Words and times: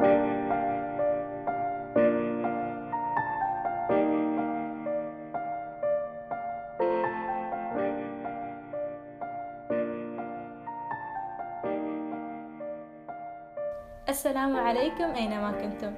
السلام 0.00 0.12
عليكم 14.56 15.04
أينما 15.04 15.52
كنتم؟ 15.52 15.92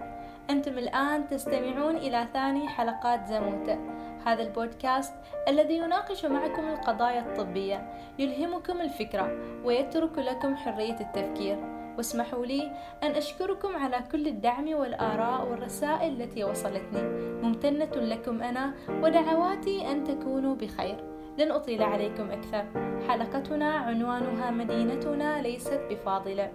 أنتم 0.51 0.79
الآن 0.79 1.29
تستمعون 1.29 1.97
إلى 1.97 2.27
ثاني 2.33 2.69
حلقات 2.69 3.27
زموتة 3.27 3.79
هذا 4.27 4.43
البودكاست 4.43 5.15
الذي 5.49 5.77
يناقش 5.77 6.25
معكم 6.25 6.69
القضايا 6.69 7.21
الطبية 7.21 7.93
يلهمكم 8.19 8.81
الفكرة 8.81 9.33
ويترك 9.65 10.19
لكم 10.19 10.57
حرية 10.57 11.01
التفكير. 11.01 11.82
واسمحوا 11.99 12.47
لي 12.47 12.73
أن 13.03 13.11
أشكركم 13.11 13.77
على 13.77 14.05
كل 14.13 14.29
الدعم 14.29 14.69
والآراء 14.75 15.49
والرسائل 15.49 16.23
التي 16.23 16.45
وصلتني. 16.45 17.03
ممتنة 17.43 17.95
لكم 17.95 18.43
أنا 18.43 18.75
ودعواتي 19.03 19.91
أن 19.91 20.05
تكونوا 20.05 20.55
بخير. 20.55 21.05
لن 21.39 21.51
أطيل 21.51 21.83
عليكم 21.83 22.31
أكثر. 22.31 22.65
حلقتنا 23.09 23.71
عنوانها 23.71 24.51
مدينتنا 24.51 25.43
ليست 25.43 25.81
بفاضلة. 25.91 26.53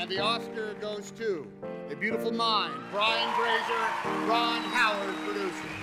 And 0.00 0.08
the 0.08 0.20
Oscar 0.20 0.74
goes 0.80 1.10
to 1.20 1.46
A 1.90 1.96
Beautiful 1.96 2.32
Mind, 2.32 2.74
Brian 2.92 3.30
Grazer, 3.38 3.84
Ron 4.30 4.62
Howard 4.76 5.16
produces. 5.26 5.80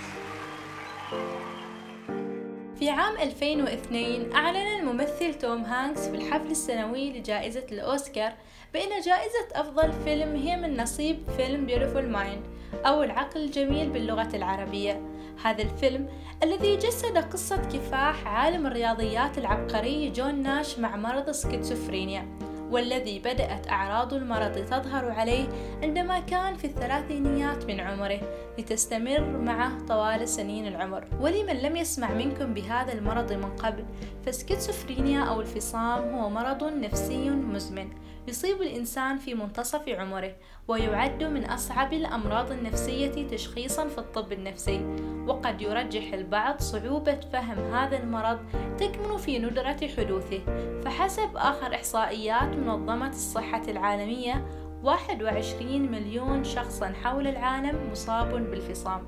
في 2.87 2.93
عام 2.93 3.17
2002 3.17 4.33
أعلن 4.33 4.79
الممثل 4.79 5.33
توم 5.33 5.63
هانكس 5.63 6.07
في 6.07 6.15
الحفل 6.15 6.51
السنوي 6.51 7.19
لجائزة 7.19 7.65
الأوسكار 7.71 8.33
بأن 8.73 8.89
جائزة 8.89 9.47
أفضل 9.55 9.91
فيلم 10.03 10.35
هي 10.35 10.57
من 10.57 10.81
نصيب 10.81 11.17
فيلم 11.37 11.65
Beautiful 11.65 12.09
Mind 12.09 12.43
أو 12.85 13.03
العقل 13.03 13.41
الجميل 13.41 13.89
باللغة 13.89 14.35
العربية. 14.35 15.01
هذا 15.43 15.61
الفيلم 15.61 16.09
الذي 16.43 16.77
جسد 16.77 17.17
قصة 17.17 17.57
كفاح 17.57 18.27
عالم 18.27 18.67
الرياضيات 18.67 19.37
العبقري 19.37 20.09
جون 20.09 20.41
ناش 20.41 20.79
مع 20.79 20.95
مرض 20.95 21.29
السكيزوفرينيا 21.29 22.27
والذي 22.71 23.19
بدأت 23.19 23.67
أعراض 23.69 24.13
المرض 24.13 24.51
تظهر 24.51 25.11
عليه 25.11 25.47
عندما 25.83 26.19
كان 26.19 26.55
في 26.55 26.67
الثلاثينيات 26.67 27.65
من 27.65 27.79
عمره 27.79 28.19
لتستمر 28.59 29.21
معه 29.21 29.85
طوال 29.87 30.29
سنين 30.29 30.67
العمر. 30.67 31.07
ولمن 31.21 31.55
لم 31.55 31.75
يسمع 31.75 32.13
منكم 32.13 32.53
بهذا 32.53 32.93
المرض 32.93 33.33
من 33.33 33.55
قبل 33.55 33.85
فسكيزوفرينيا 34.25 35.21
أو 35.21 35.41
الفصام 35.41 36.15
هو 36.15 36.29
مرض 36.29 36.63
نفسي 36.63 37.29
مزمن 37.29 37.87
يصيب 38.27 38.61
الإنسان 38.61 39.17
في 39.17 39.33
منتصف 39.33 39.89
عمره 39.89 40.35
ويعد 40.67 41.23
من 41.23 41.45
أصعب 41.45 41.93
الأمراض 41.93 42.51
النفسية 42.51 43.27
تشخيصا 43.27 43.87
في 43.87 43.97
الطب 43.97 44.31
النفسي. 44.31 44.85
وقد 45.27 45.61
يرجح 45.61 46.13
البعض 46.13 46.59
صعوبة 46.59 47.19
فهم 47.33 47.73
هذا 47.73 47.97
المرض 47.97 48.39
تكمن 48.77 49.17
في 49.17 49.39
ندرة 49.39 49.87
حدوثه. 49.97 50.41
فحسب 50.81 51.29
آخر 51.35 51.75
إحصائيات 51.75 52.55
منظمة 52.55 53.09
الصحة 53.09 53.63
العالمية 53.67 54.45
21 54.83 55.91
مليون 55.91 56.43
شخصا 56.43 56.93
حول 57.03 57.27
العالم 57.27 57.91
مصاب 57.91 58.29
بالفصام. 58.29 59.07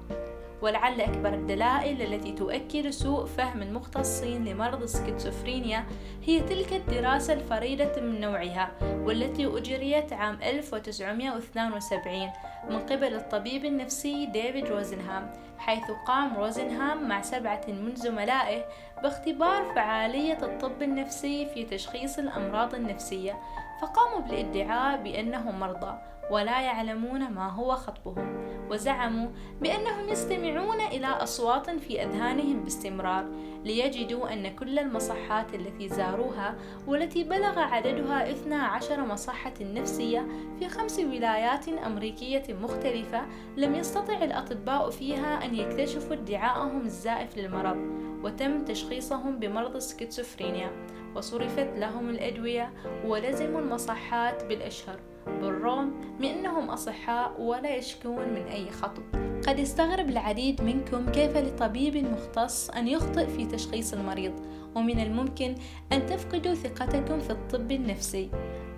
ولعل 0.62 1.02
أكبر 1.02 1.34
الدلائل 1.34 2.02
التي 2.02 2.32
تؤكد 2.32 2.90
سوء 2.90 3.26
فهم 3.26 3.62
المختصين 3.62 4.46
لمرض 4.46 4.82
السكيزوفرينيا 4.82 5.86
هي 6.24 6.40
تلك 6.40 6.74
الدراسة 6.74 7.34
الفريدة 7.34 8.02
من 8.02 8.22
نوعها 8.22 8.72
والتي 8.82 9.46
أجريت 9.46 10.14
عام 10.14 10.40
1972 10.44 12.30
من 12.70 12.80
قبل 12.80 13.14
الطبيب 13.14 13.66
النفسي 13.66 14.26
ديفيد 14.26 14.68
روزنهام 14.68 15.32
حيث 15.58 15.92
قام 16.08 16.38
روزنهام 16.38 17.08
مع 17.08 17.22
سبعة 17.22 17.62
من 17.68 17.96
زملائه 17.96 18.66
باختبار 19.03 19.74
فعالية 19.75 20.38
الطب 20.44 20.81
النفسي 20.81 21.46
في 21.46 21.64
تشخيص 21.64 22.19
الأمراض 22.19 22.75
النفسية. 22.75 23.40
فقاموا 23.81 24.19
بالادعاء 24.19 25.03
بأنهم 25.03 25.59
مرضى 25.59 25.97
ولا 26.31 26.62
يعلمون 26.62 27.29
ما 27.29 27.50
هو 27.50 27.75
خطبهم 27.75 28.47
وزعموا 28.69 29.29
بأنهم 29.62 30.09
يستمعون 30.09 30.81
إلى 30.81 31.07
أصوات 31.07 31.69
في 31.69 32.03
أذهانهم 32.03 32.63
باستمرار 32.63 33.25
ليجدوا 33.66 34.34
أن 34.34 34.56
كل 34.56 34.79
المصحات 34.79 35.53
التي 35.53 35.89
زاروها 35.89 36.56
والتي 36.88 37.23
بلغ 37.23 37.59
عددها 37.59 38.31
12 38.31 39.06
مصحة 39.06 39.53
نفسية 39.62 40.28
في 40.59 40.69
خمس 40.69 41.00
ولايات 41.00 41.68
أمريكية 41.68 42.44
مختلفة 42.62 43.22
لم 43.57 43.75
يستطع 43.75 44.23
الأطباء 44.23 44.89
فيها 44.89 45.45
أن 45.45 45.56
يكتشفوا 45.56 46.16
ادعاءهم 46.16 46.81
الزائف 46.81 47.38
للمرض 47.38 47.78
وتم 48.23 48.66
تشخيصهم 48.66 49.39
بمرض 49.39 49.75
السكيزوفرينيا 49.75 50.72
وصرفت 51.16 51.70
لهم 51.78 52.09
الأدوية 52.09 52.74
ولزموا 53.06 53.59
المصحات 53.59 54.46
بالأشهر 54.46 55.00
بالرغم 55.28 55.92
من 56.20 56.25
أنهم 56.25 56.70
أصحاء 56.70 57.42
ولا 57.42 57.75
يشكون 57.75 58.30
من 58.30 58.44
أي 58.52 58.72
خطب. 58.72 59.03
قد 59.48 59.59
يستغرب 59.59 60.09
العديد 60.09 60.62
منكم 60.62 61.12
كيف 61.12 61.38
لطبيب 61.38 61.98
مختص 61.98 62.69
أن 62.69 62.88
يخطئ 62.88 63.28
في 63.28 63.46
تشخيص 63.46 63.94
المريض 63.94 64.34
ومن 64.75 65.00
الممكن 65.00 65.56
أن 65.92 66.06
تفقدوا 66.06 66.53
ثقتكم 66.53 67.19
في 67.19 67.30
الطب 67.30 67.72
النفسي. 67.72 68.30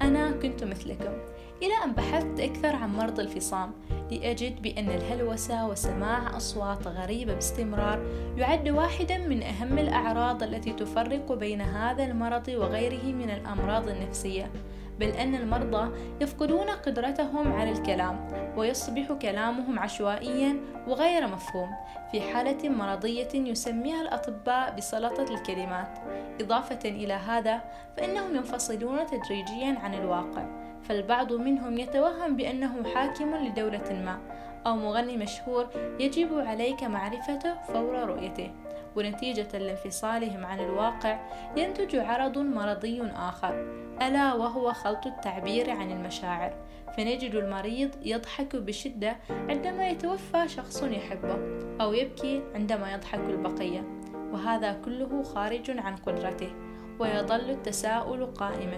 أنا 0.01 0.31
كنت 0.31 0.63
مثلكم. 0.63 1.13
إلى 1.61 1.73
أن 1.85 1.91
بحثت 1.91 2.39
أكثر 2.39 2.75
عن 2.75 2.95
مرض 2.95 3.19
الفصام 3.19 3.71
لأجد 4.11 4.61
بأن 4.61 4.89
الهلوسة 4.89 5.67
وسماع 5.67 6.37
أصوات 6.37 6.87
غريبة 6.87 7.33
باستمرار 7.33 8.05
يعد 8.37 8.69
واحدا 8.69 9.17
من 9.17 9.43
أهم 9.43 9.79
الأعراض 9.79 10.43
التي 10.43 10.73
تفرق 10.73 11.33
بين 11.33 11.61
هذا 11.61 12.03
المرض 12.03 12.47
وغيره 12.47 13.03
من 13.03 13.29
الأمراض 13.29 13.87
النفسية 13.89 14.51
بل 14.99 15.07
أن 15.07 15.35
المرضى 15.35 15.91
يفقدون 16.21 16.69
قدرتهم 16.69 17.53
على 17.53 17.71
الكلام 17.71 18.27
ويصبح 18.57 19.11
كلامهم 19.11 19.79
عشوائيا 19.79 20.57
وغير 20.87 21.27
مفهوم 21.27 21.69
في 22.11 22.21
حالة 22.21 22.69
مرضية 22.69 23.29
يسميها 23.33 24.01
الأطباء 24.01 24.75
بسلطة 24.77 25.33
الكلمات. 25.33 25.99
إضافة 26.41 26.89
إلى 26.89 27.13
هذا 27.13 27.61
فإنهم 27.97 28.35
ينفصلون 28.35 28.99
تدريجيا 29.05 29.79
عن 29.79 29.93
الواقع. 29.93 30.60
فالبعض 30.83 31.33
منهم 31.33 31.77
يتوهم 31.77 32.35
بأنه 32.35 32.83
حاكم 32.93 33.35
لدولة 33.35 34.01
ما 34.05 34.19
أو 34.65 34.75
مغني 34.75 35.17
مشهور 35.17 35.67
يجب 35.99 36.39
عليك 36.39 36.83
معرفته 36.83 37.61
فور 37.61 38.03
رؤيته 38.09 38.51
ونتيجة 38.95 39.57
لانفصالهم 39.57 40.45
عن 40.45 40.59
الواقع 40.59 41.19
ينتج 41.57 41.95
عرض 41.95 42.37
مرضي 42.37 43.01
آخر 43.01 43.81
ألا 44.01 44.33
وهو 44.33 44.73
خلط 44.73 45.07
التعبير 45.07 45.69
عن 45.69 45.91
المشاعر 45.91 46.53
فنجد 46.97 47.35
المريض 47.35 47.89
يضحك 48.01 48.55
بشدة 48.55 49.17
عندما 49.29 49.89
يتوفى 49.89 50.47
شخص 50.47 50.83
يحبه 50.83 51.37
أو 51.81 51.93
يبكي 51.93 52.43
عندما 52.55 52.93
يضحك 52.93 53.19
البقية 53.19 53.83
وهذا 54.31 54.73
كله 54.85 55.23
خارج 55.23 55.79
عن 55.79 55.95
قدرته. 55.95 56.70
ويظل 57.01 57.49
التساؤل 57.49 58.25
قائما. 58.25 58.77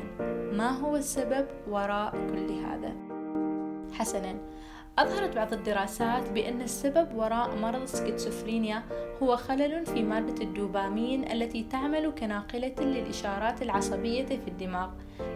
ما 0.53 0.69
هو 0.79 0.95
السبب 0.95 1.45
وراء 1.69 2.11
كل 2.11 2.51
هذا؟ 2.51 2.93
حسنا. 3.93 4.35
أظهرت 4.99 5.35
بعض 5.35 5.53
الدراسات 5.53 6.31
بأن 6.31 6.61
السبب 6.61 7.15
وراء 7.15 7.55
مرض 7.55 7.81
السكيزوفرينيا 7.81 8.83
هو 9.23 9.35
خلل 9.35 9.85
في 9.85 10.03
مادة 10.03 10.43
الدوبامين 10.43 11.31
التي 11.31 11.63
تعمل 11.63 12.13
كناقلة 12.19 12.75
للإشارات 12.79 13.61
العصبية 13.61 14.25
في 14.25 14.47
الدماغ 14.47 14.89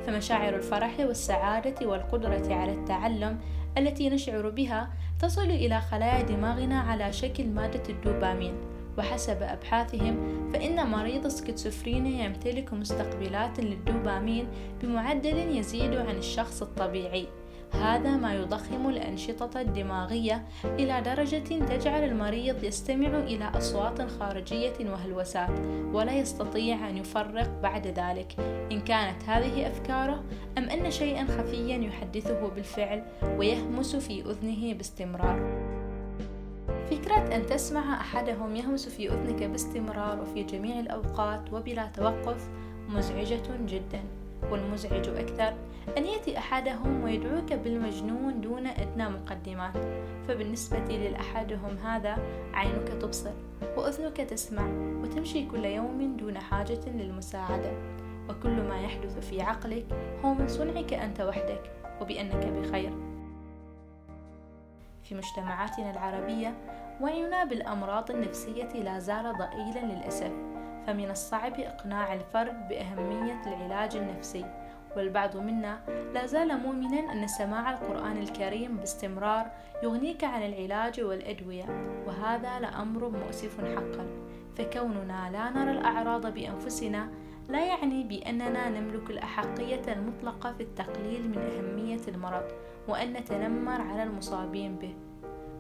فمشاعر 0.05 0.55
الفرح 0.55 0.99
والسعادة 0.99 1.87
والقدرة 1.87 2.53
على 2.53 2.71
التعلم 2.71 3.39
التي 3.77 4.09
نشعر 4.09 4.49
بها 4.49 4.89
تصل 5.21 5.49
إلى 5.49 5.81
خلايا 5.81 6.21
دماغنا 6.21 6.79
على 6.79 7.13
شكل 7.13 7.47
مادة 7.47 7.83
الدوبامين. 7.89 8.76
وحسب 8.97 9.41
أبحاثهم 9.41 10.49
فإن 10.53 10.87
مريض 10.87 11.25
السكيزوفرينيا 11.25 12.25
يمتلك 12.25 12.73
مستقبلات 12.73 13.59
للدوبامين 13.59 14.47
بمعدل 14.81 15.57
يزيد 15.57 15.93
عن 15.93 16.17
الشخص 16.17 16.61
الطبيعي. 16.61 17.27
هذا 17.71 18.15
ما 18.15 18.35
يضخم 18.35 18.89
الأنشطة 18.89 19.61
الدماغية 19.61 20.45
إلى 20.63 21.01
درجة 21.01 21.65
تجعل 21.65 22.03
المريض 22.03 22.63
يستمع 22.63 23.07
إلى 23.07 23.51
أصوات 23.57 24.01
خارجية 24.01 24.73
وهلوسات 24.79 25.59
ولا 25.93 26.13
يستطيع 26.13 26.89
أن 26.89 26.97
يفرق 26.97 27.61
بعد 27.63 27.87
ذلك. 27.87 28.35
إن 28.71 28.81
كانت 28.81 29.23
هذه 29.23 29.67
أفكاره 29.67 30.23
أم 30.57 30.63
أن 30.63 30.91
شيئا 30.91 31.25
خفيا 31.25 31.77
يحدثه 31.77 32.47
بالفعل 32.47 33.03
ويهمس 33.37 33.95
في 33.95 34.21
أذنه 34.21 34.73
باستمرار. 34.73 35.66
فكرة 36.97 37.35
أن 37.35 37.45
تسمع 37.45 38.01
أحدهم 38.01 38.55
يهمس 38.55 38.89
في 38.89 39.09
أذنك 39.09 39.43
باستمرار 39.43 40.21
وفي 40.21 40.43
جميع 40.43 40.79
الأوقات 40.79 41.53
وبلا 41.53 41.87
توقف 41.87 42.49
مزعجة 42.89 43.43
جدا 43.67 44.01
والمزعج 44.51 45.07
أكثر 45.07 45.53
أن 45.97 46.05
يأتي 46.05 46.37
أحدهم 46.37 47.03
ويدعوك 47.03 47.53
بالمجنون 47.53 48.41
دون 48.41 48.67
أدنى 48.67 49.09
مقدمات. 49.09 49.73
فبالنسبة 50.27 50.79
للأحدهم 50.89 51.77
هذا 51.77 52.17
عينك 52.53 52.87
تبصر 52.87 53.33
وأذنك 53.77 54.17
تسمع 54.17 54.67
وتمشي 55.01 55.45
كل 55.45 55.65
يوم 55.65 56.17
دون 56.17 56.39
حاجة 56.39 56.89
للمساعدة. 56.89 57.71
وكل 58.29 58.61
ما 58.61 58.81
يحدث 58.81 59.29
في 59.29 59.41
عقلك 59.41 59.85
هو 60.25 60.33
من 60.33 60.47
صنعك 60.47 60.93
أنت 60.93 61.21
وحدك 61.21 61.71
وبأنك 62.01 62.45
بخير. 62.45 62.93
في 65.03 65.15
مجتمعاتنا 65.15 65.91
العربية 65.91 66.53
وعينا 67.01 67.43
بالأمراض 67.43 68.11
النفسية 68.11 68.69
لا 68.83 68.99
زال 68.99 69.33
ضئيلا 69.37 69.93
للأسف 69.93 70.31
فمن 70.87 71.09
الصعب 71.09 71.59
إقناع 71.59 72.13
الفرد 72.13 72.67
بأهمية 72.67 73.41
العلاج 73.47 73.95
النفسي. 73.95 74.45
والبعض 74.97 75.37
منا 75.37 75.79
لا 76.13 76.25
زال 76.25 76.57
مؤمنا 76.57 77.13
أن 77.13 77.27
سماع 77.27 77.71
القرآن 77.71 78.17
الكريم 78.17 78.77
باستمرار 78.77 79.51
يغنيك 79.83 80.23
عن 80.23 80.43
العلاج 80.43 81.01
والأدوية 81.01 81.65
وهذا 82.07 82.59
لأمر 82.59 83.09
مؤسف 83.09 83.61
حقا. 83.75 84.07
فكوننا 84.55 85.29
لا 85.31 85.49
نرى 85.49 85.71
الأعراض 85.71 86.33
بأنفسنا 86.33 87.09
لا 87.49 87.65
يعني 87.65 88.03
بأننا 88.03 88.69
نملك 88.69 89.09
الأحقية 89.09 89.93
المطلقة 89.93 90.53
في 90.53 90.63
التقليل 90.63 91.29
من 91.29 91.37
أهمية 91.37 92.01
المرض 92.07 92.45
وأن 92.87 93.13
نتنمر 93.13 93.81
على 93.81 94.03
المصابين 94.03 94.75
به. 94.75 94.95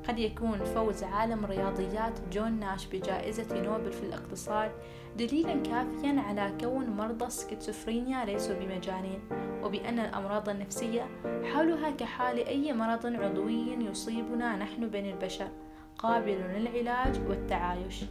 قد 0.07 0.19
يكون 0.19 0.63
فوز 0.63 1.03
عالم 1.03 1.43
الرياضيات 1.43 2.19
جون 2.31 2.51
ناش 2.51 2.85
بجائزة 2.85 3.61
نوبل 3.61 3.91
في 3.91 4.03
الاقتصاد 4.03 4.71
دليلا 5.17 5.53
كافيا 5.53 6.21
على 6.21 6.53
كون 6.61 6.89
مرضى 6.89 7.25
السكيزوفرينيا 7.25 8.25
ليسوا 8.25 8.55
بمجانين 8.55 9.19
وبأن 9.63 9.99
الأمراض 9.99 10.49
النفسية 10.49 11.07
حالها 11.23 11.89
كحال 11.89 12.47
أي 12.47 12.73
مرض 12.73 13.05
عضوي 13.05 13.85
يصيبنا 13.91 14.55
نحن 14.55 14.89
بني 14.89 15.13
البشر 15.13 15.47
قابل 15.97 16.37
للعلاج 16.55 17.19
والتعايش. 17.29 18.03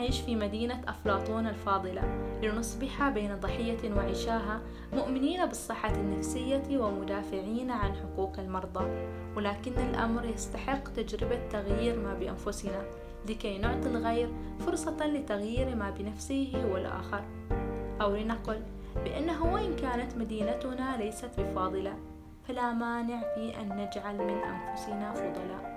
نعيش 0.00 0.20
في 0.20 0.36
مدينة 0.36 0.80
أفلاطون 0.88 1.46
الفاضلة 1.46 2.02
لنصبح 2.42 3.08
بين 3.08 3.34
ضحية 3.34 3.94
وعشاها 3.96 4.60
مؤمنين 4.92 5.46
بالصحة 5.46 5.94
النفسية 5.94 6.78
ومدافعين 6.78 7.70
عن 7.70 7.94
حقوق 7.94 8.38
المرضى. 8.38 8.84
ولكن 9.36 9.72
الأمر 9.72 10.24
يستحق 10.24 10.88
تجربة 10.92 11.48
تغيير 11.48 11.98
ما 11.98 12.14
بأنفسنا 12.14 12.82
لكي 13.28 13.58
نعطي 13.58 13.88
الغير 13.88 14.28
فرصة 14.66 15.06
لتغيير 15.06 15.76
ما 15.76 15.90
بنفسه 15.90 16.52
والآخر. 16.72 17.24
أو 18.00 18.16
لنقل 18.16 18.62
بأنه 19.04 19.54
وإن 19.54 19.76
كانت 19.76 20.16
مدينتنا 20.16 20.96
ليست 20.96 21.30
بفاضلة 21.38 21.96
فلا 22.48 22.72
مانع 22.72 23.20
في 23.34 23.60
أن 23.60 23.68
نجعل 23.68 24.16
من 24.16 24.38
أنفسنا 24.38 25.12
فضلاء. 25.12 25.69